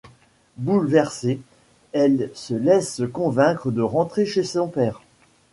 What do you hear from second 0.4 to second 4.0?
Bouleversée, elle se laisse convaincre de